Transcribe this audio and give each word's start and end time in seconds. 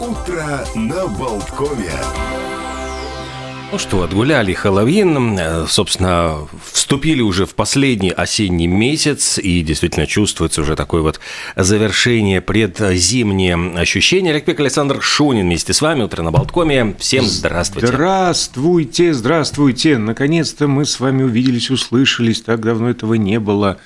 Утро 0.00 0.64
на 0.74 1.06
Болткове. 1.08 1.92
Ну 3.70 3.78
что, 3.78 4.02
отгуляли 4.02 4.54
Хэллоуин, 4.54 5.38
э, 5.38 5.66
собственно, 5.68 6.48
вступили 6.72 7.20
уже 7.20 7.44
в 7.44 7.54
последний 7.54 8.08
осенний 8.10 8.66
месяц, 8.66 9.36
и 9.36 9.60
действительно 9.60 10.06
чувствуется 10.06 10.62
уже 10.62 10.74
такое 10.74 11.02
вот 11.02 11.20
завершение 11.54 12.40
предзимнее 12.40 13.56
ощущение. 13.78 14.32
Олег 14.32 14.46
Пек, 14.46 14.58
Александр 14.60 15.02
Шунин 15.02 15.44
вместе 15.44 15.74
с 15.74 15.82
вами, 15.82 16.04
утро 16.04 16.22
на 16.22 16.30
Болткоме. 16.30 16.96
Всем 16.98 17.26
здравствуйте. 17.26 17.88
Здравствуйте, 17.88 19.12
здравствуйте. 19.12 19.98
Наконец-то 19.98 20.66
мы 20.66 20.86
с 20.86 20.98
вами 20.98 21.24
увиделись, 21.24 21.70
услышались, 21.70 22.40
так 22.40 22.64
давно 22.64 22.88
этого 22.88 23.14
не 23.14 23.38
было 23.38 23.78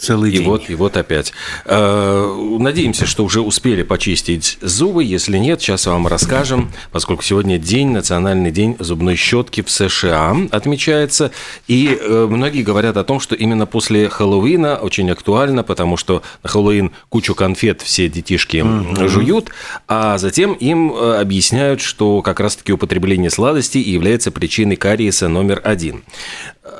целый 0.00 0.30
и 0.30 0.38
день. 0.38 0.46
Вот, 0.46 0.68
и 0.68 0.74
вот 0.74 0.96
опять. 0.96 1.32
Э, 1.64 2.56
надеемся, 2.58 3.06
что 3.06 3.24
уже 3.24 3.40
успели 3.40 3.82
почистить 3.82 4.58
зубы. 4.60 5.04
Если 5.04 5.38
нет, 5.38 5.60
сейчас 5.60 5.86
вам 5.86 6.06
расскажем, 6.06 6.72
поскольку 6.90 7.22
сегодня 7.22 7.58
день, 7.58 7.88
национальный 7.88 8.50
день 8.50 8.76
зубной 8.78 9.16
щетки 9.16 9.62
в 9.62 9.70
США 9.70 10.36
отмечается. 10.50 11.30
И 11.68 11.98
э, 12.00 12.26
многие 12.28 12.62
говорят 12.62 12.96
о 12.96 13.04
том, 13.04 13.20
что 13.20 13.34
именно 13.34 13.66
после 13.66 14.08
Хэллоуина 14.08 14.76
очень 14.76 15.10
актуально, 15.10 15.62
потому 15.62 15.96
что 15.96 16.22
на 16.42 16.48
Хэллоуин 16.48 16.92
кучу 17.08 17.34
конфет 17.34 17.82
все 17.82 18.08
детишки 18.08 18.58
mm-hmm. 18.58 19.08
жуют, 19.08 19.50
а 19.86 20.18
затем 20.18 20.54
им 20.54 20.92
э, 20.92 21.20
объясняют, 21.20 21.80
что 21.80 22.22
как 22.22 22.40
раз-таки 22.40 22.72
употребление 22.72 23.30
сладостей 23.30 23.82
является 23.82 24.30
причиной 24.30 24.76
кариеса 24.76 25.28
номер 25.28 25.60
один. 25.64 26.02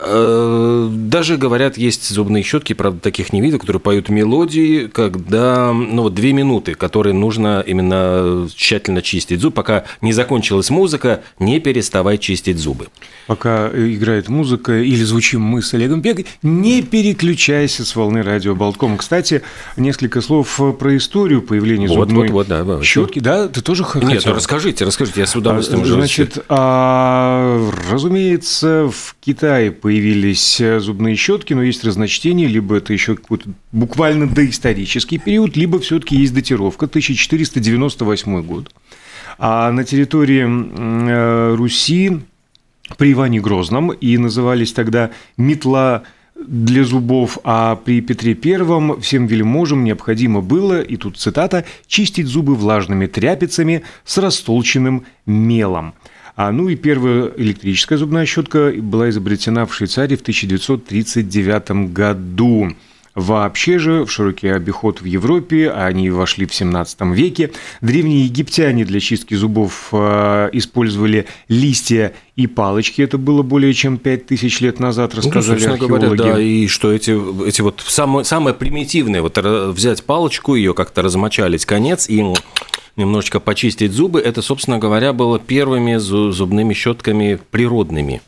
Даже 0.02 1.36
говорят, 1.36 1.76
есть 1.76 2.08
зубные 2.08 2.42
щетки, 2.42 2.72
правда, 2.72 3.00
таких 3.00 3.32
не 3.32 3.40
видел, 3.40 3.58
которые 3.58 3.80
поют 3.80 4.08
мелодии, 4.08 4.86
когда, 4.86 5.72
ну, 5.72 6.02
вот 6.02 6.14
две 6.14 6.32
минуты, 6.32 6.74
которые 6.74 7.12
нужно 7.12 7.62
именно 7.66 8.48
тщательно 8.54 9.02
чистить 9.02 9.40
зуб, 9.40 9.54
пока 9.54 9.84
не 10.00 10.12
закончилась 10.12 10.70
музыка, 10.70 11.22
не 11.38 11.60
переставай 11.60 12.18
чистить 12.18 12.58
зубы. 12.58 12.88
Пока 13.26 13.68
играет 13.68 14.28
музыка 14.28 14.80
или 14.80 15.02
звучим 15.02 15.40
мы 15.40 15.62
с 15.62 15.74
Олегом 15.74 16.02
Пегой, 16.02 16.26
не 16.42 16.82
переключайся 16.82 17.84
с 17.84 17.94
волны 17.94 18.22
радио 18.22 18.54
Болтком. 18.54 18.96
Кстати, 18.96 19.42
несколько 19.76 20.20
слов 20.20 20.60
про 20.78 20.96
историю 20.96 21.42
появления 21.42 21.88
вот, 21.88 22.08
зубной 22.08 22.28
вот, 22.28 22.48
вот, 22.48 22.66
да, 22.66 22.82
щетки. 22.82 23.18
Да, 23.18 23.48
ты 23.48 23.60
тоже 23.60 23.84
хотел? 23.84 24.08
Нет, 24.08 24.22
ну 24.24 24.34
расскажите, 24.34 24.84
расскажите, 24.84 25.20
я 25.20 25.26
с 25.26 25.36
удовольствием 25.36 25.82
а, 25.82 25.86
Значит, 25.86 26.44
а, 26.48 27.70
разумеется, 27.90 28.90
в 28.90 29.16
Китае 29.20 29.70
появились 29.80 30.60
зубные 30.78 31.16
щетки, 31.16 31.54
но 31.54 31.62
есть 31.62 31.84
разночтение, 31.84 32.48
либо 32.48 32.76
это 32.76 32.92
еще 32.92 33.16
какой-то 33.16 33.50
буквально 33.72 34.26
доисторический 34.28 35.18
период, 35.18 35.56
либо 35.56 35.78
все-таки 35.78 36.16
есть 36.16 36.34
датировка 36.34 36.86
1498 36.86 38.42
год. 38.42 38.72
А 39.38 39.72
на 39.72 39.84
территории 39.84 40.44
э, 40.46 41.54
Руси 41.54 42.20
при 42.96 43.12
Иване 43.12 43.40
Грозном 43.40 43.90
и 43.92 44.18
назывались 44.18 44.72
тогда 44.72 45.10
метла 45.36 46.02
для 46.46 46.84
зубов, 46.84 47.38
а 47.44 47.76
при 47.76 48.00
Петре 48.00 48.34
Первом 48.34 49.00
всем 49.00 49.26
вельможам 49.26 49.84
необходимо 49.84 50.40
было, 50.40 50.80
и 50.80 50.96
тут 50.96 51.18
цитата, 51.18 51.64
чистить 51.86 52.26
зубы 52.26 52.54
влажными 52.54 53.06
тряпицами 53.06 53.82
с 54.04 54.18
растолченным 54.18 55.04
мелом. 55.26 55.94
А, 56.36 56.52
ну 56.52 56.68
и 56.68 56.76
первая 56.76 57.32
электрическая 57.36 57.98
зубная 57.98 58.26
щетка 58.26 58.72
была 58.76 59.08
изобретена 59.10 59.66
в 59.66 59.74
Швейцарии 59.74 60.16
в 60.16 60.22
1939 60.22 61.92
году. 61.92 62.72
Вообще 63.16 63.78
же 63.78 64.04
в 64.04 64.10
широкий 64.10 64.48
обиход 64.48 65.00
в 65.00 65.04
Европе, 65.04 65.70
они 65.70 66.10
вошли 66.10 66.46
в 66.46 66.54
17 66.54 67.00
веке, 67.12 67.50
древние 67.80 68.24
египтяне 68.24 68.84
для 68.84 69.00
чистки 69.00 69.34
зубов 69.34 69.88
э, 69.90 70.48
использовали 70.52 71.26
листья 71.48 72.14
и 72.36 72.46
палочки. 72.46 73.02
Это 73.02 73.18
было 73.18 73.42
более 73.42 73.74
чем 73.74 73.98
5000 73.98 74.60
лет 74.60 74.78
назад, 74.78 75.12
ну, 75.14 75.18
рассказали 75.18 75.66
ну, 75.66 75.72
археологи. 75.72 76.04
Говоря, 76.06 76.34
да, 76.34 76.40
и 76.40 76.68
что 76.68 76.92
эти, 76.92 77.10
эти 77.48 77.60
вот 77.62 77.82
самые, 77.84 78.24
самое 78.24 78.54
примитивное, 78.54 79.22
вот 79.22 79.36
взять 79.36 80.04
палочку, 80.04 80.54
ее 80.54 80.72
как-то 80.72 81.02
размочалить 81.02 81.66
конец 81.66 82.08
и 82.08 82.22
немножечко 83.00 83.40
почистить 83.40 83.92
зубы, 83.92 84.20
это, 84.20 84.42
собственно 84.42 84.78
говоря, 84.78 85.12
было 85.12 85.38
первыми 85.38 85.96
зубными 85.96 86.74
щетками 86.74 87.38
природными. 87.50 88.22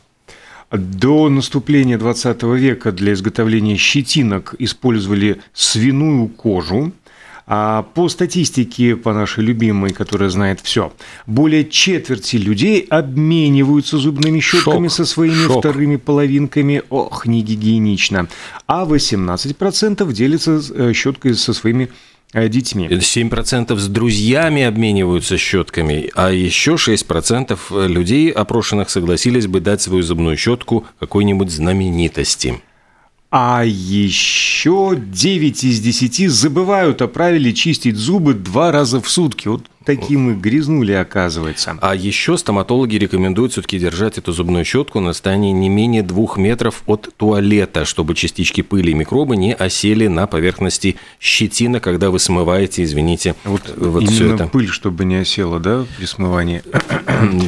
До 0.71 1.29
наступления 1.29 1.97
20 1.97 2.43
века 2.43 2.91
для 2.91 3.13
изготовления 3.13 3.77
щетинок 3.77 4.55
использовали 4.57 5.39
свиную 5.53 6.27
кожу, 6.27 6.91
а 7.45 7.83
по 7.93 8.09
статистике, 8.09 8.95
по 8.95 9.13
нашей 9.13 9.43
любимой, 9.43 9.91
которая 9.91 10.29
знает 10.29 10.61
все, 10.61 10.93
более 11.27 11.65
четверти 11.69 12.37
людей 12.37 12.81
обмениваются 12.89 13.97
зубными 13.97 14.39
щетками 14.39 14.87
Шок. 14.87 14.95
со 14.95 15.05
своими 15.05 15.45
Шок. 15.45 15.59
вторыми 15.59 15.97
половинками. 15.97 16.81
Ох, 16.89 17.25
не 17.25 17.41
гигиенично. 17.41 18.27
А 18.65 18.85
18% 18.85 20.11
делятся 20.13 20.61
э, 20.73 20.93
щеткой 20.93 21.35
со 21.35 21.53
своими 21.53 21.89
детьми. 22.33 22.87
7% 22.87 23.77
с 23.77 23.87
друзьями 23.87 24.63
обмениваются 24.63 25.37
щетками, 25.37 26.09
а 26.15 26.31
еще 26.31 26.73
6% 26.73 27.87
людей, 27.87 28.31
опрошенных, 28.31 28.89
согласились 28.89 29.47
бы 29.47 29.59
дать 29.59 29.81
свою 29.81 30.03
зубную 30.03 30.37
щетку 30.37 30.85
какой-нибудь 30.99 31.51
знаменитости. 31.51 32.61
А 33.35 33.63
еще 33.65 34.95
9 34.95 35.63
из 35.63 35.79
10 35.79 36.29
забывают 36.29 37.01
о 37.01 37.07
правиле 37.07 37.51
чистить 37.51 37.95
зубы 37.95 38.35
два 38.35 38.71
раза 38.71 39.01
в 39.01 39.09
сутки. 39.09 39.47
Вот 39.47 39.63
такие 39.85 40.19
мы 40.19 40.33
грязнули, 40.33 40.91
оказывается. 40.93 41.77
А 41.81 41.95
еще 41.95 42.37
стоматологи 42.37 42.95
рекомендуют 42.95 43.53
все-таки 43.53 43.79
держать 43.79 44.17
эту 44.17 44.31
зубную 44.31 44.65
щетку 44.65 44.99
на 44.99 45.09
расстоянии 45.09 45.51
не 45.51 45.69
менее 45.69 46.03
двух 46.03 46.37
метров 46.37 46.83
от 46.85 47.09
туалета, 47.17 47.85
чтобы 47.85 48.15
частички 48.15 48.61
пыли 48.61 48.91
и 48.91 48.93
микробы 48.93 49.35
не 49.35 49.53
осели 49.53 50.07
на 50.07 50.27
поверхности 50.27 50.95
щетина, 51.19 51.79
когда 51.79 52.09
вы 52.09 52.19
смываете, 52.19 52.83
извините, 52.83 53.35
вот, 53.43 53.61
вот 53.75 54.07
все 54.07 54.35
это. 54.35 54.47
пыль, 54.47 54.67
чтобы 54.67 55.05
не 55.05 55.17
осела, 55.17 55.59
да, 55.59 55.85
при 55.97 56.05
смывании? 56.05 56.61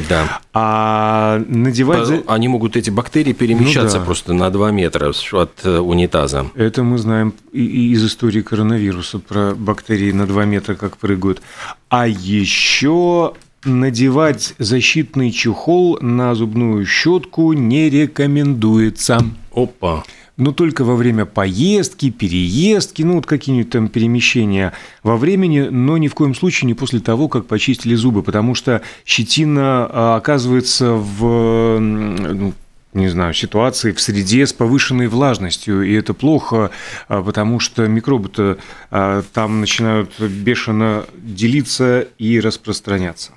Да. 0.08 0.40
А 0.54 1.42
надевать... 1.48 2.24
Они 2.26 2.48
могут, 2.48 2.76
эти 2.76 2.90
бактерии, 2.90 3.32
перемещаться 3.32 3.98
ну, 3.98 4.02
да. 4.02 4.06
просто 4.06 4.32
на 4.32 4.50
2 4.50 4.70
метра 4.70 5.12
от 5.32 5.52
э, 5.64 5.78
унитаза. 5.78 6.46
Это 6.54 6.82
мы 6.82 6.98
знаем 6.98 7.34
и 7.52 7.92
из 7.92 8.04
истории 8.04 8.42
коронавируса 8.42 9.18
про 9.18 9.54
бактерии 9.54 10.12
на 10.12 10.26
2 10.26 10.44
метра 10.44 10.74
как 10.74 10.98
прыгают. 10.98 11.42
А 11.88 12.08
еще 12.08 13.34
надевать 13.64 14.54
защитный 14.58 15.30
чехол 15.30 15.98
на 16.00 16.34
зубную 16.34 16.84
щетку 16.86 17.52
не 17.52 17.90
рекомендуется. 17.90 19.20
Опа. 19.54 20.04
Но 20.36 20.52
только 20.52 20.84
во 20.84 20.96
время 20.96 21.24
поездки, 21.24 22.10
переездки, 22.10 23.02
ну 23.02 23.14
вот 23.14 23.26
какие-нибудь 23.26 23.70
там 23.70 23.88
перемещения 23.88 24.74
во 25.02 25.16
времени, 25.16 25.60
но 25.70 25.96
ни 25.96 26.08
в 26.08 26.14
коем 26.14 26.34
случае 26.34 26.66
не 26.66 26.74
после 26.74 27.00
того, 27.00 27.28
как 27.28 27.46
почистили 27.46 27.94
зубы, 27.94 28.22
потому 28.22 28.54
что 28.54 28.82
щетина 29.06 29.88
а, 29.88 30.16
оказывается 30.16 30.92
в 30.92 31.78
ну, 31.78 32.52
не 32.96 33.08
знаю, 33.08 33.34
ситуации 33.34 33.92
в 33.92 34.00
среде 34.00 34.46
с 34.46 34.52
повышенной 34.52 35.08
влажностью, 35.08 35.82
и 35.82 35.94
это 35.94 36.14
плохо, 36.14 36.70
а, 37.08 37.22
потому 37.22 37.60
что 37.60 37.86
микробы-то 37.86 38.58
а, 38.90 39.22
там 39.32 39.60
начинают 39.60 40.18
бешено 40.18 41.06
делиться 41.16 42.08
и 42.18 42.40
распространяться. 42.40 43.32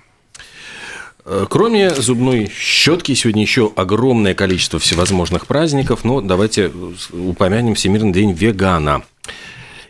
Э, 1.26 1.46
кроме 1.48 1.94
зубной 1.94 2.52
щетки, 2.58 3.14
сегодня 3.14 3.44
еще 3.44 3.72
огромное 3.76 4.34
количество 4.34 4.80
всевозможных 4.80 5.46
праздников, 5.46 6.04
но 6.04 6.22
давайте 6.22 6.72
упомянем 7.12 7.76
Всемирный 7.76 8.14
день 8.14 8.32
вегана. 8.32 9.04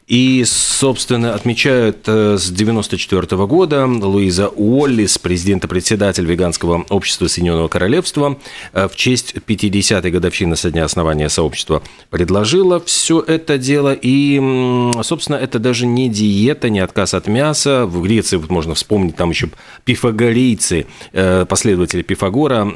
И, 0.10 0.44
собственно, 0.44 1.36
отмечают 1.36 1.98
э, 2.08 2.36
с 2.40 2.50
1994 2.50 3.46
года 3.46 3.86
Луиза 3.86 4.48
Уоллис, 4.48 5.20
президент-председатель 5.20 6.26
веганского 6.26 6.84
общества 6.90 7.28
Соединенного 7.28 7.68
Королевства, 7.68 8.40
э, 8.74 8.88
в 8.88 8.96
честь 8.96 9.36
50-й 9.36 10.10
годовщины 10.10 10.56
со 10.56 10.72
дня 10.72 10.86
основания 10.86 11.30
сообщества 11.30 11.84
предложила 12.10 12.80
все 12.80 13.20
это 13.22 13.60
дело. 13.60 13.94
И, 13.94 14.92
собственно, 15.04 15.36
это 15.36 15.60
даже 15.60 15.86
не 15.86 16.10
диета, 16.10 16.72
не 16.72 16.80
отказ 16.80 17.14
от 17.14 17.28
мяса. 17.28 17.86
В 17.86 18.02
Греции 18.02 18.38
вот 18.38 18.50
можно 18.50 18.74
вспомнить, 18.74 19.16
там 19.16 19.30
еще 19.30 19.50
пифагорейцы, 19.86 20.88
э, 21.14 21.46
последователи 21.48 22.02
Пифагора, 22.02 22.68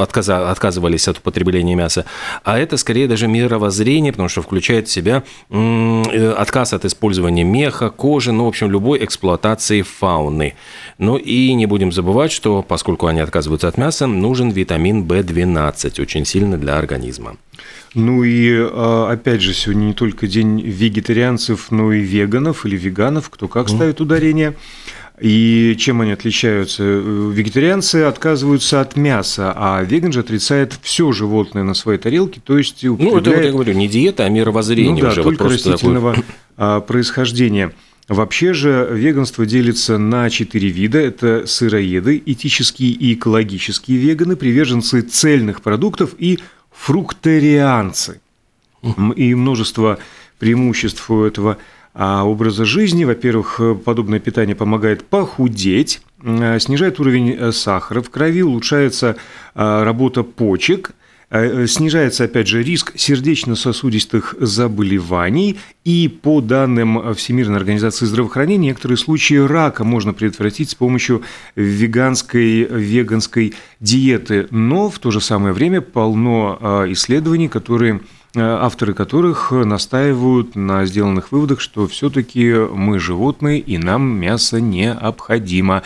отказывались 0.00 1.08
от 1.08 1.18
употребления 1.18 1.74
мяса. 1.74 2.04
А 2.44 2.56
это 2.56 2.76
скорее 2.76 3.08
даже 3.08 3.26
мировоззрение, 3.26 4.12
потому 4.12 4.28
что 4.28 4.42
включает 4.42 4.86
в 4.86 4.92
себя 4.92 5.24
отказ 6.28 6.72
от 6.72 6.84
использования 6.84 7.44
меха, 7.44 7.90
кожи, 7.90 8.32
ну, 8.32 8.44
в 8.44 8.48
общем, 8.48 8.70
любой 8.70 9.04
эксплуатации 9.04 9.82
фауны. 9.82 10.54
Ну 10.98 11.16
и 11.16 11.52
не 11.54 11.66
будем 11.66 11.92
забывать, 11.92 12.32
что 12.32 12.62
поскольку 12.62 13.06
они 13.06 13.20
отказываются 13.20 13.68
от 13.68 13.78
мяса, 13.78 14.06
нужен 14.06 14.50
витамин 14.50 15.04
В12, 15.04 16.00
очень 16.00 16.24
сильно 16.24 16.58
для 16.58 16.76
организма. 16.76 17.36
Ну 17.94 18.22
и 18.22 18.50
а, 18.52 19.10
опять 19.10 19.40
же, 19.40 19.52
сегодня 19.52 19.86
не 19.86 19.94
только 19.94 20.26
день 20.26 20.60
вегетарианцев, 20.60 21.70
но 21.70 21.92
и 21.92 22.00
веганов 22.00 22.64
или 22.64 22.76
веганов, 22.76 23.30
кто 23.30 23.48
как 23.48 23.68
ставит 23.68 24.00
ударение. 24.00 24.54
И 25.20 25.76
чем 25.78 26.00
они 26.00 26.12
отличаются? 26.12 26.82
Вегетарианцы 26.82 28.04
отказываются 28.04 28.80
от 28.80 28.96
мяса, 28.96 29.52
а 29.54 29.82
веган 29.82 30.12
же 30.12 30.20
отрицает 30.20 30.78
все 30.82 31.12
животное 31.12 31.62
на 31.62 31.74
своей 31.74 31.98
тарелке, 31.98 32.40
то 32.42 32.56
есть 32.56 32.84
употребляет... 32.84 33.12
Ну, 33.12 33.18
это 33.20 33.30
вот 33.30 33.44
я 33.44 33.52
говорю, 33.52 33.72
не 33.74 33.88
диета, 33.88 34.24
а 34.24 34.28
мировоззрение 34.30 34.94
ну, 34.94 35.00
да, 35.00 35.08
уже. 35.08 35.22
только 35.22 35.42
вот 35.42 35.52
растительного 35.52 36.16
такой... 36.56 36.82
происхождения. 36.82 37.72
Вообще 38.08 38.54
же 38.54 38.88
веганство 38.92 39.46
делится 39.46 39.98
на 39.98 40.30
четыре 40.30 40.68
вида. 40.68 40.98
Это 40.98 41.46
сыроеды, 41.46 42.20
этические 42.24 42.90
и 42.90 43.14
экологические 43.14 43.98
веганы, 43.98 44.36
приверженцы 44.36 45.02
цельных 45.02 45.60
продуктов 45.62 46.14
и 46.18 46.40
фрукторианцы. 46.72 48.20
И 49.14 49.34
множество 49.34 49.98
преимуществ 50.38 51.08
у 51.10 51.22
этого 51.22 51.58
образа 51.94 52.64
жизни. 52.64 53.04
Во-первых, 53.04 53.60
подобное 53.84 54.20
питание 54.20 54.54
помогает 54.54 55.04
похудеть, 55.04 56.00
э, 56.22 56.58
снижает 56.60 57.00
уровень 57.00 57.32
э, 57.32 57.52
сахара 57.52 58.02
в 58.02 58.10
крови, 58.10 58.42
улучшается 58.42 59.16
э, 59.54 59.82
работа 59.82 60.22
почек, 60.22 60.92
снижается, 61.68 62.24
опять 62.24 62.48
же, 62.48 62.60
риск 62.60 62.92
сердечно-сосудистых 62.96 64.34
заболеваний, 64.40 65.60
и 65.84 66.08
по 66.08 66.40
данным 66.40 67.14
Всемирной 67.14 67.56
организации 67.56 68.04
здравоохранения, 68.04 68.70
некоторые 68.70 68.98
случаи 68.98 69.36
рака 69.36 69.84
можно 69.84 70.12
предотвратить 70.12 70.70
с 70.70 70.74
помощью 70.74 71.22
веганской, 71.54 72.64
веганской 72.64 73.54
диеты. 73.78 74.48
Но 74.50 74.90
в 74.90 74.98
то 74.98 75.12
же 75.12 75.20
самое 75.20 75.54
время 75.54 75.80
полно 75.80 76.84
исследований, 76.88 77.46
которые 77.46 78.00
Э, 78.00 78.19
авторы 78.36 78.94
которых 78.94 79.50
настаивают 79.50 80.54
на 80.54 80.86
сделанных 80.86 81.32
выводах, 81.32 81.60
что 81.60 81.86
все-таки 81.88 82.52
мы 82.52 82.98
животные 82.98 83.58
и 83.58 83.78
нам 83.78 84.02
мясо 84.02 84.60
необходимо. 84.60 85.82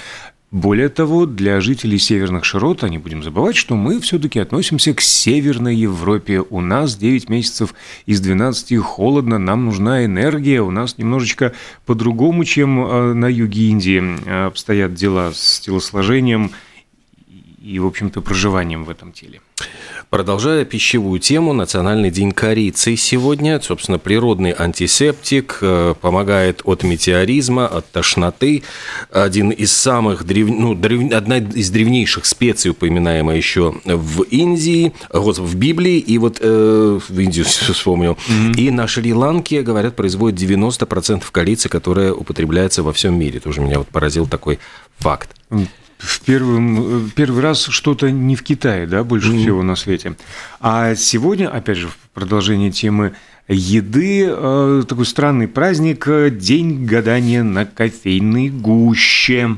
Более 0.55 0.89
того, 0.89 1.27
для 1.27 1.61
жителей 1.61 1.99
северных 1.99 2.45
широт, 2.45 2.85
а 2.85 2.89
не 2.89 2.99
будем 2.99 3.25
забывать, 3.25 3.57
что 3.57 3.75
мы 3.75 4.01
все-таки 4.01 4.39
относимся 4.39 4.95
к 4.95 5.01
Северной 5.01 5.75
Европе. 5.75 6.43
У 6.49 6.61
нас 6.61 6.95
9 6.95 7.29
месяцев 7.29 7.75
из 8.07 8.21
12 8.21 8.79
холодно, 8.79 9.39
нам 9.39 9.65
нужна 9.65 10.05
энергия. 10.05 10.63
У 10.63 10.71
нас 10.71 10.97
немножечко 10.97 11.55
по-другому, 11.87 12.45
чем 12.45 12.87
э, 12.87 13.15
на 13.15 13.27
юге 13.27 13.63
Индии 13.63 14.47
обстоят 14.47 14.95
дела 14.95 15.33
с 15.35 15.59
телосложением 15.59 16.53
и, 17.61 17.81
в 17.81 17.87
общем-то, 17.87 18.21
проживанием 18.21 18.85
в 18.85 18.91
этом 18.91 19.11
теле. 19.11 19.41
Продолжая 20.15 20.65
пищевую 20.65 21.19
тему, 21.19 21.53
Национальный 21.55 22.09
день 22.09 22.31
корицы 22.31 22.95
сегодня. 22.95 23.61
Собственно, 23.61 23.99
природный 23.99 24.55
антисептик, 24.57 25.59
э, 25.61 25.95
помогает 26.01 26.61
от 26.63 26.85
метеоризма, 26.85 27.67
от 27.67 27.91
тошноты. 27.91 28.63
Один 29.11 29.51
из 29.51 29.73
самых 29.73 30.23
древ... 30.23 30.49
ну, 30.49 30.77
древ... 30.77 31.13
одна 31.13 31.39
из 31.39 31.69
древнейших 31.71 32.27
специй, 32.27 32.71
упоминаемая 32.71 33.37
еще 33.37 33.75
в 33.85 34.23
Индии, 34.23 34.93
в 35.11 35.57
Библии, 35.57 35.99
и 35.99 36.17
вот 36.19 36.39
э, 36.41 37.01
в 37.09 37.19
Индию 37.19 37.45
вспомнил. 37.75 38.13
Mm-hmm. 38.13 38.57
И 38.57 38.71
на 38.71 38.87
Шри-Ланке, 38.87 39.63
говорят, 39.63 39.97
производит 39.97 40.39
90% 40.39 41.25
корицы, 41.33 41.69
которая 41.69 42.13
употребляется 42.13 42.85
во 42.85 42.93
всем 42.93 43.19
мире. 43.19 43.41
Тоже 43.41 43.61
меня 43.61 43.79
вот 43.79 43.89
поразил 43.89 44.29
такой 44.29 44.61
факт 44.97 45.31
в 45.99 46.21
первый, 46.21 47.11
первый 47.15 47.43
раз 47.43 47.65
что-то 47.65 48.11
не 48.11 48.37
в 48.37 48.43
Китае, 48.43 48.87
да, 48.87 49.05
больше 49.05 49.31
mm-hmm. 49.33 49.43
всего 49.43 49.63
на 49.63 49.77
свете. 49.77 50.17
А 50.61 50.95
сегодня, 50.95 51.49
опять 51.49 51.79
же, 51.79 51.89
в 51.89 51.97
продолжении 52.13 52.71
темы 52.71 53.15
еды, 53.49 54.27
э, 54.29 54.83
такой 54.89 55.07
странный 55.07 55.49
праздник, 55.49 56.07
День 56.39 56.87
гадания 56.87 57.43
на 57.43 57.67
кофейной 57.67 58.49
гуще. 58.49 59.57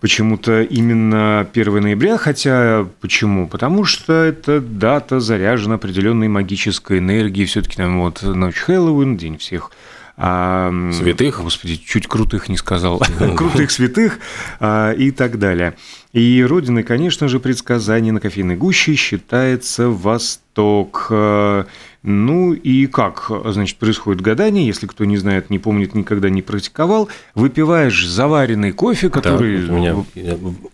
Почему-то 0.00 0.62
именно 0.62 1.46
1 1.52 1.82
ноября, 1.82 2.16
хотя 2.16 2.86
почему? 3.02 3.46
Потому 3.46 3.84
что 3.84 4.14
эта 4.14 4.60
дата 4.60 5.20
заряжена 5.20 5.74
определенной 5.74 6.28
магической 6.28 6.98
энергией, 7.00 7.46
все-таки 7.46 7.76
там 7.76 8.00
вот 8.00 8.22
ночь 8.22 8.56
Хэллоуин, 8.56 9.18
день 9.18 9.36
всех 9.36 9.70
святых? 10.16 11.42
Господи, 11.42 11.76
чуть 11.76 12.06
крутых 12.06 12.48
не 12.48 12.56
сказал. 12.56 13.00
крутых 13.36 13.70
святых 13.70 14.18
а, 14.58 14.92
и 14.92 15.10
так 15.10 15.38
далее. 15.38 15.74
И 16.12 16.44
родиной, 16.46 16.82
конечно 16.82 17.28
же, 17.28 17.40
предсказаний 17.40 18.10
на 18.10 18.20
кофейной 18.20 18.56
гуще 18.56 18.94
считается 18.94 19.88
Восток. 19.88 21.06
А, 21.10 21.66
ну 22.02 22.52
и 22.52 22.86
как, 22.86 23.30
значит, 23.46 23.76
происходит 23.76 24.22
гадание, 24.22 24.66
если 24.66 24.86
кто 24.86 25.04
не 25.04 25.18
знает, 25.18 25.50
не 25.50 25.58
помнит, 25.58 25.94
никогда 25.94 26.30
не 26.30 26.40
практиковал, 26.40 27.08
выпиваешь 27.34 28.06
заваренный 28.06 28.72
кофе, 28.72 29.10
который... 29.10 29.66
Да, 29.66 29.72
у 29.72 29.76
меня 29.76 29.96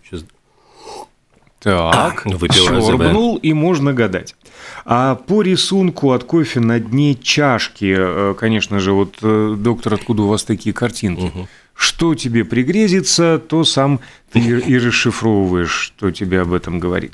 сейчас 0.09 0.23
так, 1.91 2.25
а, 2.25 2.53
шорбнул, 2.53 3.37
и 3.37 3.53
можно 3.53 3.93
гадать. 3.93 4.35
А 4.85 5.15
по 5.15 5.41
рисунку 5.41 6.11
от 6.11 6.23
кофе 6.23 6.59
на 6.59 6.79
дне 6.79 7.15
чашки, 7.15 7.95
э, 7.97 8.35
конечно 8.39 8.79
же, 8.79 8.93
вот, 8.93 9.17
э, 9.21 9.55
доктор, 9.57 9.95
откуда 9.95 10.23
у 10.23 10.27
вас 10.27 10.43
такие 10.43 10.73
картинки? 10.73 11.25
Угу. 11.25 11.47
Что 11.73 12.15
тебе 12.15 12.43
пригрезится, 12.43 13.37
то 13.37 13.63
сам 13.63 13.99
ты 14.31 14.39
и 14.39 14.77
расшифровываешь, 14.77 15.71
что 15.71 16.11
тебе 16.11 16.41
об 16.41 16.53
этом 16.53 16.79
говорит. 16.79 17.13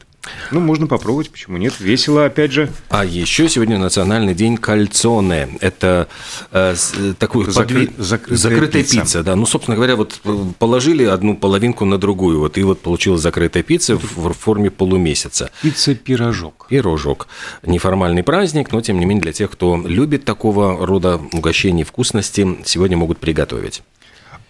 Ну, 0.52 0.60
можно 0.60 0.88
попробовать, 0.88 1.30
почему 1.30 1.58
нет? 1.58 1.80
Весело, 1.80 2.25
опять 2.25 2.52
же. 2.52 2.70
А 2.90 3.04
еще 3.04 3.50
сегодня 3.50 3.78
национальный 3.78 4.34
день 4.34 4.58
кальцоне. 4.58 5.50
Это 5.60 6.08
э, 6.52 6.75
такой 7.20 7.46
Закры... 7.52 7.88
подви... 7.88 7.92
закрытая, 7.98 8.38
закрытая 8.38 8.84
пицца. 8.84 9.02
пицца. 9.02 9.24
Да. 9.24 9.36
Ну, 9.36 9.46
собственно 9.46 9.75
говоря, 9.75 9.96
вот 9.96 10.22
э, 10.24 10.46
положили 10.60 11.04
одну 11.04 11.36
половинку 11.36 11.86
на 11.86 11.98
другую, 11.98 12.40
вот 12.40 12.58
и 12.58 12.64
вот 12.64 12.81
получилась 12.81 13.22
закрытая 13.22 13.64
пицца 13.64 13.96
в 13.98 14.34
форме 14.34 14.72
полумесяца. 14.72 15.52
Пицца-пирожок. 15.62 16.68
Пирожок. 16.70 17.28
Неформальный 17.64 18.24
праздник, 18.24 18.72
но 18.72 18.81
тем 18.81 19.00
не 19.00 19.06
менее 19.06 19.24
для 19.24 19.34
тех, 19.34 19.52
кто 19.52 19.81
любит 19.86 20.24
такого 20.24 20.86
рода 20.86 21.20
угощений, 21.34 21.84
вкусности, 21.84 22.60
сегодня 22.66 22.96
могут 22.96 23.20
приготовить. 23.20 23.81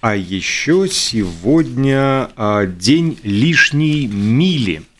А 0.02 0.16
еще 0.16 0.88
сегодня 0.90 2.30
а, 2.36 2.66
день 2.66 3.18
лишней 3.24 4.06
мили– 4.06 4.84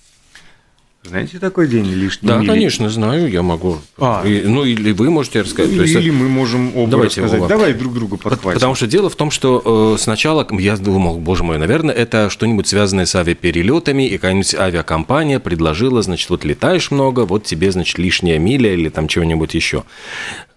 знаете 1.06 1.38
такой 1.38 1.68
день 1.68 1.86
лишний? 1.86 2.30
Да, 2.30 2.38
мили? 2.38 2.48
конечно, 2.48 2.90
знаю, 2.90 3.30
я 3.30 3.42
могу. 3.42 3.80
А. 3.98 4.24
И, 4.26 4.44
ну, 4.46 4.64
или 4.64 4.94
вы 4.94 5.10
можете 5.10 5.42
рассказать. 5.42 5.74
Или, 5.74 5.86
есть, 5.86 6.12
мы 6.12 6.30
можем 6.30 6.76
оба 6.78 6.90
давайте 6.90 7.22
рассказать. 7.22 7.42
Оба. 7.42 7.50
Давай 7.50 7.74
друг 7.74 7.94
другу 7.94 8.18
подхватим. 8.18 8.54
Потому 8.54 8.74
что 8.76 8.88
дело 8.88 9.10
в 9.10 9.16
том, 9.16 9.30
что 9.30 9.96
э, 9.96 10.02
сначала 10.02 10.48
я 10.52 10.78
думал, 10.78 11.20
боже 11.20 11.44
мой, 11.44 11.58
наверное, 11.58 11.94
это 11.94 12.30
что-нибудь 12.30 12.68
связанное 12.68 13.06
с 13.06 13.16
авиаперелетами, 13.16 14.08
и 14.08 14.18
какая-нибудь 14.18 14.56
авиакомпания 14.56 15.40
предложила, 15.40 16.02
значит, 16.02 16.30
вот 16.30 16.46
летаешь 16.46 16.90
много, 16.90 17.22
вот 17.26 17.44
тебе, 17.44 17.72
значит, 17.72 17.98
лишняя 18.00 18.40
миля 18.40 18.74
или 18.74 18.88
там 18.88 19.10
чего-нибудь 19.10 19.54
еще. 19.56 19.84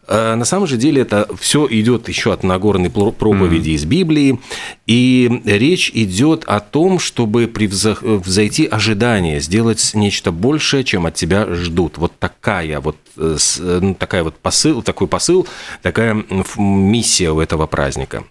Э, 0.08 0.34
на 0.34 0.44
самом 0.44 0.66
же 0.66 0.76
деле 0.76 1.02
это 1.02 1.28
все 1.38 1.66
идет 1.68 2.08
еще 2.08 2.32
от 2.32 2.42
Нагорной 2.42 2.90
проповеди 2.90 3.70
mm-hmm. 3.70 3.74
из 3.74 3.84
Библии, 3.84 4.40
и 4.86 5.42
речь 5.44 5.90
идет 5.94 6.44
о 6.44 6.60
том, 6.60 6.98
чтобы 6.98 7.48
превзойти 7.48 8.66
ожидания, 8.66 9.40
сделать 9.40 9.92
нечто 9.94 10.32
большее, 10.32 10.84
чем 10.84 11.06
от 11.06 11.14
тебя 11.14 11.46
ждут. 11.54 11.98
Вот 11.98 12.12
такая 12.18 12.80
вот, 12.80 12.96
э, 13.16 13.36
ну, 13.58 13.94
такая 13.94 14.22
вот 14.22 14.36
посыл, 14.36 14.82
такой 14.82 15.08
посыл, 15.08 15.46
такая 15.82 16.24
миссия 16.56 17.30
у 17.30 17.40
этого 17.40 17.66
праздника. 17.66 18.24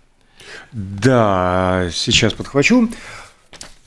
Да, 0.71 1.89
сейчас 1.93 2.33
подхвачу. 2.33 2.89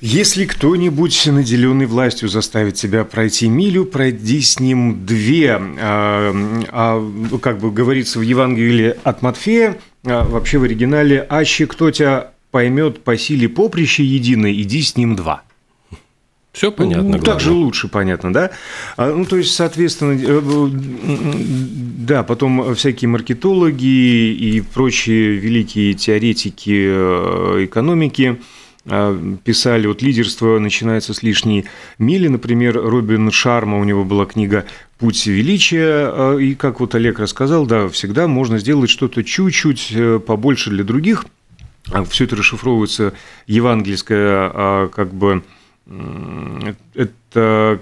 Если 0.00 0.44
кто-нибудь, 0.44 1.26
наделенный 1.26 1.86
властью, 1.86 2.28
заставит 2.28 2.78
себя 2.78 3.04
пройти 3.04 3.48
милю, 3.48 3.84
пройди 3.84 4.40
с 4.40 4.60
ним 4.60 5.04
две. 5.04 5.60
А, 5.60 6.32
а, 6.68 7.38
как 7.42 7.58
бы 7.58 7.72
говорится 7.72 8.20
в 8.20 8.22
Евангелии 8.22 8.94
от 9.02 9.22
Матфея, 9.22 9.76
а, 10.04 10.24
вообще 10.24 10.58
в 10.58 10.62
оригинале 10.62 11.26
«Аще 11.28 11.66
кто 11.66 11.90
тебя 11.90 12.30
поймет 12.52 13.02
по 13.02 13.16
силе 13.16 13.48
поприща 13.48 14.04
единой, 14.04 14.62
иди 14.62 14.82
с 14.82 14.96
ним 14.96 15.16
два». 15.16 15.42
Все 16.52 16.70
понятно. 16.70 17.16
Ну, 17.16 17.18
так 17.18 17.40
же 17.40 17.50
лучше 17.50 17.88
понятно, 17.88 18.32
да? 18.32 18.50
А, 18.96 19.12
ну, 19.12 19.24
то 19.24 19.36
есть, 19.36 19.52
соответственно, 19.52 20.16
э, 20.16 20.68
да, 22.06 22.22
потом 22.22 22.72
всякие 22.76 23.08
маркетологи 23.08 24.32
и 24.32 24.60
прочие 24.60 25.32
великие 25.32 25.94
теоретики 25.94 26.86
э, 26.88 27.64
экономики– 27.64 28.40
писали, 29.44 29.86
вот 29.86 30.02
лидерство 30.02 30.58
начинается 30.58 31.14
с 31.14 31.22
лишней 31.22 31.66
мили, 31.98 32.28
например, 32.28 32.80
Робин 32.80 33.30
Шарма, 33.30 33.78
у 33.78 33.84
него 33.84 34.04
была 34.04 34.26
книга 34.26 34.64
«Путь 34.98 35.26
величия», 35.26 36.08
а, 36.10 36.36
и, 36.36 36.54
как 36.54 36.80
вот 36.80 36.94
Олег 36.94 37.18
рассказал, 37.18 37.66
да, 37.66 37.88
всегда 37.88 38.26
можно 38.26 38.58
сделать 38.58 38.90
что-то 38.90 39.22
чуть-чуть 39.22 39.92
э, 39.92 40.18
побольше 40.18 40.70
для 40.70 40.84
других, 40.84 41.26
а 41.90 42.04
все 42.04 42.24
это 42.24 42.36
расшифровывается 42.36 43.14
евангельское, 43.46 44.88
как 44.88 45.14
бы, 45.14 45.42
это 46.94 47.80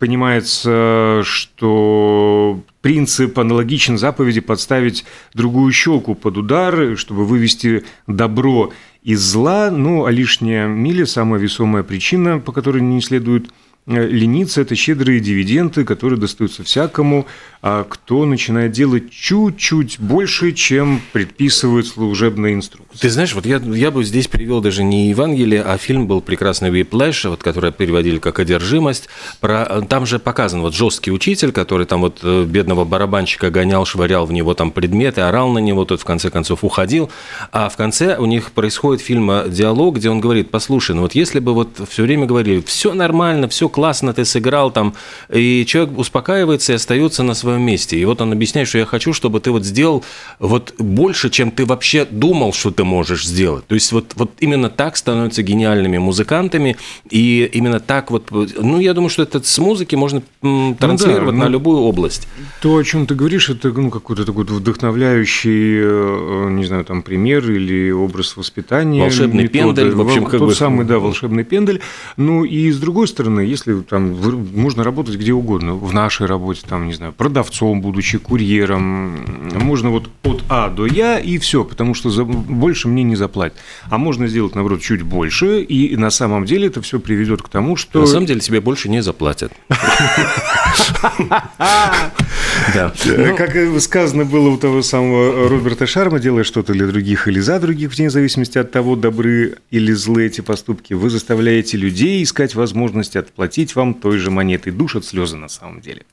понимается, 0.00 1.20
что 1.22 2.60
принцип 2.80 3.38
аналогичен 3.38 3.98
заповеди 3.98 4.40
подставить 4.40 5.04
другую 5.34 5.70
щеку 5.72 6.14
под 6.16 6.38
удар, 6.38 6.96
чтобы 6.96 7.24
вывести 7.24 7.84
добро 8.08 8.72
из 9.02 9.20
зла, 9.20 9.70
ну, 9.70 10.06
а 10.06 10.10
лишняя 10.10 10.66
миля– 10.66 11.04
самая 11.06 11.38
весомая 11.38 11.82
причина, 11.82 12.38
по 12.38 12.50
которой 12.50 12.82
не 12.82 13.00
следует 13.02 13.50
лениться– 13.86 14.60
это 14.62 14.74
щедрые 14.74 15.20
дивиденды, 15.20 15.84
которые 15.84 16.18
достаются 16.18 16.62
всякому, 16.62 17.26
а 17.62 17.84
кто 17.84 18.24
начинает 18.24 18.72
делать 18.72 19.10
чуть-чуть 19.10 19.98
больше, 19.98 20.52
чем 20.52 21.00
предписывает 21.12 21.86
служебная 21.86 22.54
инструкция. 22.54 23.00
Ты 23.00 23.10
знаешь, 23.10 23.34
вот 23.34 23.44
я, 23.46 23.58
я 23.58 23.90
бы 23.90 24.04
здесь 24.04 24.28
привел 24.28 24.60
даже 24.60 24.82
не 24.82 25.08
Евангелие, 25.10 25.62
а 25.62 25.76
фильм 25.76 26.06
был 26.06 26.20
прекрасный 26.20 26.70
«Whiplash», 26.70 27.28
вот, 27.28 27.42
который 27.42 27.72
переводили 27.72 28.18
как 28.18 28.38
«Одержимость». 28.38 29.08
Про, 29.40 29.82
там 29.88 30.06
же 30.06 30.18
показан 30.18 30.62
вот 30.62 30.74
жесткий 30.74 31.10
учитель, 31.10 31.52
который 31.52 31.86
там 31.86 32.00
вот 32.00 32.20
э, 32.22 32.44
бедного 32.44 32.84
барабанщика 32.84 33.50
гонял, 33.50 33.84
швырял 33.84 34.24
в 34.26 34.32
него 34.32 34.54
там 34.54 34.70
предметы, 34.70 35.22
орал 35.22 35.50
на 35.50 35.58
него, 35.58 35.84
тот 35.84 36.00
в 36.00 36.04
конце 36.04 36.30
концов 36.30 36.64
уходил. 36.64 37.10
А 37.52 37.68
в 37.68 37.76
конце 37.76 38.16
у 38.16 38.26
них 38.26 38.52
происходит 38.52 39.02
фильма 39.02 39.44
диалог, 39.48 39.96
где 39.96 40.10
он 40.10 40.20
говорит, 40.20 40.50
послушай, 40.50 40.94
ну 40.94 41.02
вот 41.02 41.14
если 41.14 41.40
бы 41.40 41.54
вот 41.54 41.80
все 41.88 42.02
время 42.04 42.26
говорили, 42.26 42.62
все 42.62 42.94
нормально, 42.94 43.48
все 43.48 43.68
классно 43.70 44.12
ты 44.12 44.24
сыграл 44.24 44.70
там, 44.70 44.94
и 45.32 45.64
человек 45.66 45.98
успокаивается 45.98 46.72
и 46.72 46.76
остается 46.76 47.22
на 47.22 47.34
своем 47.34 47.62
месте. 47.62 47.98
И 47.98 48.04
вот 48.04 48.20
он 48.20 48.32
объясняет, 48.32 48.68
что 48.68 48.78
я 48.78 48.86
хочу, 48.86 49.12
чтобы 49.12 49.40
ты 49.40 49.50
вот 49.50 49.64
сделал 49.64 50.04
вот 50.38 50.74
больше, 50.78 51.30
чем 51.30 51.50
ты 51.50 51.64
вообще 51.64 52.04
думал, 52.04 52.52
что 52.52 52.70
ты 52.70 52.84
можешь 52.84 53.26
сделать. 53.26 53.66
То 53.66 53.74
есть 53.74 53.92
вот, 53.92 54.12
вот 54.16 54.32
именно 54.40 54.68
так 54.70 54.96
становятся 54.96 55.42
гениальными 55.42 55.98
музыкантами, 55.98 56.76
и 57.10 57.48
именно 57.52 57.80
так 57.80 58.10
вот, 58.10 58.30
ну, 58.30 58.80
я 58.80 58.94
думаю, 58.94 59.10
что 59.10 59.22
это 59.22 59.42
с 59.42 59.58
музыки 59.58 59.96
можно 59.96 60.22
транслировать 60.40 61.34
ну, 61.34 61.38
да, 61.38 61.38
на 61.38 61.44
ну, 61.44 61.50
любую 61.50 61.80
область. 61.80 62.28
То, 62.62 62.76
о 62.76 62.84
чем 62.84 63.06
ты 63.06 63.14
говоришь, 63.14 63.50
это 63.50 63.68
ну, 63.68 63.90
какой-то 63.90 64.24
такой 64.24 64.44
вдохновляющий, 64.44 65.80
э, 65.82 66.48
не 66.50 66.64
знаю, 66.64 66.84
там, 66.84 67.02
пример 67.02 67.50
или 67.50 67.90
образ 67.90 68.36
воспитания. 68.36 69.02
Волшебный 69.02 69.44
методы. 69.44 69.58
пендель, 69.58 69.90
в 69.92 70.00
общем, 70.00 70.24
как 70.24 70.38
Тот 70.38 70.48
бы... 70.48 70.54
самый, 70.54 70.86
да, 70.86 70.98
волшебный 70.98 71.44
пендель. 71.44 71.80
Ну, 72.16 72.44
и 72.44 72.70
с 72.70 72.78
другой 72.78 73.08
стороны, 73.08 73.40
если 73.40 73.59
если 73.66 73.82
там 73.82 74.16
можно 74.54 74.84
работать 74.84 75.16
где 75.16 75.32
угодно, 75.32 75.74
в 75.74 75.92
нашей 75.92 76.26
работе, 76.26 76.62
там, 76.68 76.86
не 76.86 76.94
знаю, 76.94 77.12
продавцом, 77.12 77.80
будучи 77.80 78.18
курьером, 78.18 79.50
можно 79.54 79.90
вот 79.90 80.08
от 80.22 80.42
А 80.48 80.68
до 80.68 80.86
Я 80.86 81.18
и 81.18 81.38
все, 81.38 81.64
потому 81.64 81.94
что 81.94 82.10
за, 82.10 82.24
больше 82.24 82.88
мне 82.88 83.02
не 83.02 83.16
заплатят. 83.16 83.58
А 83.88 83.98
можно 83.98 84.26
сделать, 84.28 84.54
наоборот, 84.54 84.80
чуть 84.80 85.02
больше, 85.02 85.62
и 85.62 85.96
на 85.96 86.10
самом 86.10 86.44
деле 86.44 86.68
это 86.68 86.80
все 86.82 86.98
приведет 87.00 87.42
к 87.42 87.48
тому, 87.48 87.76
что... 87.76 88.00
На 88.00 88.06
самом 88.06 88.26
деле 88.26 88.40
тебе 88.40 88.60
больше 88.60 88.88
не 88.88 89.02
заплатят. 89.02 89.52
Да. 92.74 92.92
Ну, 93.06 93.36
как 93.36 93.56
сказано 93.80 94.24
было 94.24 94.50
у 94.50 94.56
того 94.56 94.82
самого 94.82 95.48
Роберта 95.48 95.86
Шарма, 95.86 96.18
делая 96.18 96.44
что-то 96.44 96.72
для 96.72 96.86
других 96.86 97.28
или 97.28 97.40
за 97.40 97.58
других, 97.58 97.96
вне 97.96 98.10
зависимости 98.10 98.58
от 98.58 98.70
того, 98.70 98.96
добры 98.96 99.56
или 99.70 99.92
злы 99.92 100.26
эти 100.26 100.40
поступки, 100.40 100.94
вы 100.94 101.10
заставляете 101.10 101.76
людей 101.76 102.22
искать 102.22 102.54
возможность 102.54 103.16
отплатить 103.16 103.49
вам 103.76 103.94
той 103.94 104.18
же 104.18 104.30
монетой. 104.30 104.72
Душат 104.72 105.04
слезы 105.04 105.36
на 105.36 105.48
самом 105.48 105.80
деле. 105.80 106.04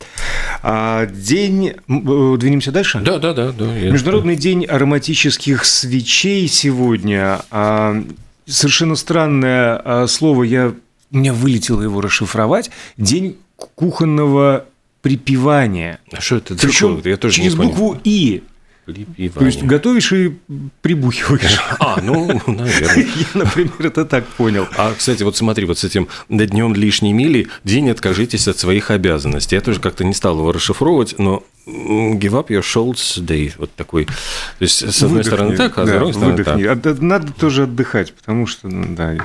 А, 0.64 1.06
день... 1.06 1.74
Э, 1.88 2.38
двинемся 2.38 2.72
дальше? 2.72 3.00
Да, 3.00 3.20
да, 3.20 3.34
да. 3.34 3.52
да 3.52 3.66
Международный 3.66 4.36
день 4.36 4.66
ароматических 4.66 5.66
свечей 5.66 6.48
сегодня. 6.48 7.42
А, 7.52 8.04
совершенно 8.46 8.96
странное 8.96 9.82
а, 9.84 10.08
слово, 10.08 10.44
я... 10.44 10.74
у 11.12 11.18
меня 11.18 11.34
вылетело 11.34 11.82
его 11.82 12.02
расшифровать. 12.02 12.72
День 12.98 13.38
кухонного 13.76 14.66
припевания. 15.02 16.00
А 16.12 16.22
что 16.22 16.38
это 16.38 16.56
Причем? 16.56 17.02
Я 17.04 17.18
тоже 17.18 17.36
через 17.36 17.56
букву 17.56 18.00
«и». 18.04 18.44
Припевание. 18.88 19.32
То 19.32 19.46
есть 19.46 19.64
готовишь 19.64 20.14
и 20.14 20.38
прибухиваешь. 20.82 21.60
А, 21.80 22.00
ну, 22.02 22.26
наверное. 22.48 22.96
Я, 23.16 23.26
например, 23.34 23.74
это 23.80 24.06
так 24.06 24.26
понял. 24.26 24.66
А, 24.78 24.94
кстати, 24.98 25.24
вот 25.24 25.36
смотри, 25.36 25.66
вот 25.66 25.78
с 25.78 25.84
этим 25.84 26.08
днем 26.30 26.74
лишней 26.74 27.12
мили, 27.12 27.50
день 27.66 27.90
откажитесь 27.90 28.48
от 28.48 28.58
своих 28.58 28.90
обязанностей. 28.90 29.56
Я 29.56 29.62
тоже 29.62 29.82
как-то 29.82 30.06
не 30.06 30.14
стал 30.14 30.38
его 30.40 30.54
расшифровывать, 30.54 31.16
но 31.18 31.44
give 31.66 32.32
up 32.32 32.48
your 32.48 32.62
shoulders 32.62 33.20
day, 33.20 33.54
вот 33.58 33.74
такой. 33.76 34.06
То 34.06 34.14
есть, 34.62 34.80
с 34.80 35.04
одной 35.04 35.24
выдохни, 35.24 35.36
стороны 35.36 35.58
так, 35.58 35.78
а 35.78 35.86
с 35.86 35.90
другой 35.90 36.14
стороны 36.14 36.32
выдохни. 36.38 36.76
так. 36.76 37.02
Надо 37.02 37.34
тоже 37.34 37.64
отдыхать, 37.64 38.14
потому 38.14 38.48
что, 38.48 38.70
ну, 38.70 38.96
да, 38.96 39.18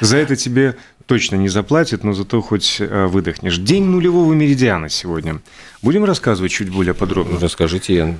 за 0.00 0.16
это 0.16 0.36
тебе 0.36 0.76
точно 1.06 1.34
не 1.34 1.48
заплатит, 1.48 2.04
но 2.04 2.12
зато 2.12 2.40
хоть 2.40 2.76
э, 2.78 3.06
выдохнешь. 3.06 3.58
День 3.58 3.84
нулевого 3.84 4.32
меридиана 4.32 4.88
сегодня. 4.88 5.40
Будем 5.82 6.04
рассказывать 6.04 6.52
чуть 6.52 6.70
более 6.70 6.94
подробно? 6.94 7.40
Расскажите, 7.40 7.94
я 7.94 8.16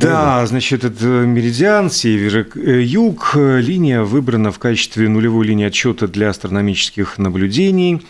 да, 0.00 0.44
значит, 0.46 0.84
это 0.84 1.04
меридиан, 1.04 1.90
север-юг. 1.90 3.32
Э, 3.36 3.60
линия 3.60 4.02
выбрана 4.02 4.50
в 4.50 4.58
качестве 4.58 5.08
нулевой 5.08 5.46
линии 5.46 5.66
отсчета 5.66 6.08
для 6.08 6.30
астрономических 6.30 7.18
наблюдений. 7.18 8.02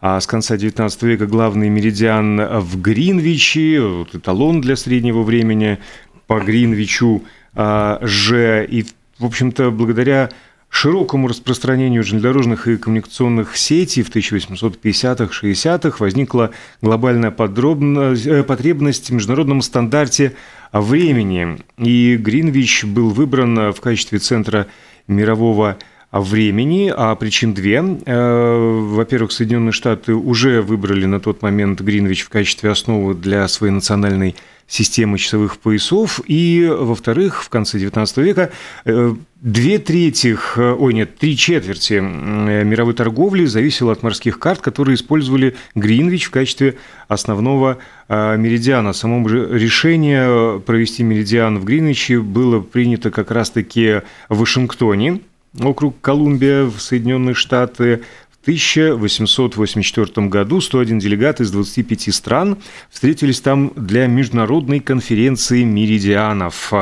А 0.00 0.20
с 0.20 0.26
конца 0.26 0.56
XIX 0.56 0.90
века 1.06 1.26
главный 1.26 1.68
меридиан 1.68 2.60
в 2.60 2.80
Гринвиче, 2.80 3.80
вот 3.80 4.16
эталон 4.16 4.60
для 4.60 4.74
среднего 4.74 5.22
времени 5.22 5.78
по 6.26 6.40
Гринвичу 6.40 7.22
а, 7.54 8.00
Ж. 8.02 8.66
И, 8.66 8.84
в 9.20 9.24
общем-то, 9.24 9.70
благодаря 9.70 10.30
широкому 10.72 11.28
распространению 11.28 12.02
железнодорожных 12.02 12.66
и 12.66 12.78
коммуникационных 12.78 13.58
сетей 13.58 14.02
в 14.02 14.10
1850-60-х 14.10 15.96
возникла 15.98 16.50
глобальная 16.80 17.30
э, 17.30 18.42
потребность 18.42 19.10
в 19.10 19.12
международном 19.12 19.60
стандарте 19.60 20.34
времени. 20.72 21.58
И 21.76 22.16
Гринвич 22.16 22.84
был 22.84 23.10
выбран 23.10 23.72
в 23.72 23.80
качестве 23.82 24.18
центра 24.18 24.66
мирового 25.06 25.76
времени, 26.10 26.92
а 26.94 27.14
причин 27.16 27.52
две. 27.52 27.84
Э, 28.06 28.80
во-первых, 28.94 29.32
Соединенные 29.32 29.72
Штаты 29.72 30.14
уже 30.14 30.62
выбрали 30.62 31.04
на 31.04 31.20
тот 31.20 31.42
момент 31.42 31.82
Гринвич 31.82 32.22
в 32.22 32.30
качестве 32.30 32.70
основы 32.70 33.14
для 33.14 33.46
своей 33.48 33.74
национальной 33.74 34.36
системы 34.66 35.18
часовых 35.18 35.58
поясов, 35.58 36.20
и, 36.26 36.66
во-вторых, 36.66 37.42
в 37.42 37.50
конце 37.50 37.78
XIX 37.78 38.22
века 38.22 38.50
э, 38.86 39.14
две 39.42 39.78
трети, 39.78 40.38
э, 40.56 40.76
ой, 40.78 40.94
нет, 40.94 41.18
три 41.18 41.36
четверти 41.36 41.94
мировой 41.94 42.94
торговли 42.94 43.44
зависело 43.44 43.92
от 43.92 44.02
морских 44.02 44.38
карт, 44.38 44.60
которые 44.60 44.94
использовали 44.94 45.56
Гринвич 45.74 46.26
в 46.26 46.30
качестве 46.30 46.76
основного 47.08 47.78
меридиана. 48.08 48.92
Само 48.92 49.26
же 49.28 49.48
решение 49.58 50.60
провести 50.60 51.02
меридиан 51.02 51.58
в 51.58 51.64
Гринвиче 51.64 52.20
было 52.20 52.60
принято 52.60 53.10
как 53.10 53.30
раз-таки 53.30 54.02
в 54.28 54.38
Вашингтоне, 54.38 55.20
округ 55.60 56.00
Колумбия 56.00 56.64
в 56.64 56.78
Соединенные 56.80 57.34
Штаты. 57.34 58.02
В 58.30 58.42
1884 58.42 60.26
году 60.26 60.60
101 60.60 60.98
делегат 60.98 61.40
из 61.40 61.50
25 61.52 62.14
стран 62.14 62.58
встретились 62.90 63.40
там 63.40 63.72
для 63.76 64.06
международной 64.06 64.80
конференции 64.80 65.62
меридианов. 65.62 66.72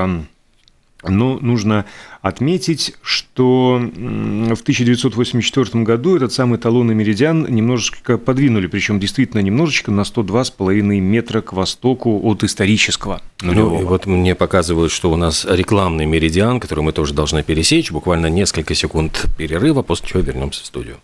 Но 1.03 1.39
нужно 1.41 1.87
отметить, 2.21 2.95
что 3.03 3.81
в 3.81 4.61
1984 4.61 5.85
году 5.85 6.17
этот 6.17 6.33
самый 6.33 6.59
талонный 6.59 6.95
меридиан 6.95 7.47
немножечко 7.49 8.19
подвинули, 8.19 8.67
причем 8.67 9.01
действительно 9.01 9.41
немножечко 9.41 9.91
на 9.91 10.03
102,5 10.03 10.83
метра 11.01 11.41
к 11.41 11.53
востоку 11.53 12.21
от 12.25 12.45
исторического. 12.45 13.23
Ну, 13.43 13.81
и 13.81 13.85
вот 13.85 14.07
мне 14.07 14.35
показывают, 14.35 14.93
что 14.93 15.11
у 15.11 15.17
нас 15.17 15.47
рекламный 15.49 16.07
меридиан, 16.07 16.61
который 16.61 16.85
мы 16.85 16.93
тоже 16.93 17.15
должны 17.15 17.43
пересечь, 17.43 17.91
буквально 17.91 18.27
несколько 18.27 18.75
секунд 18.75 19.27
перерыва, 19.39 19.83
после 19.83 20.09
чего 20.09 20.21
вернемся 20.21 20.63
в 20.63 20.67
студию. 20.67 20.97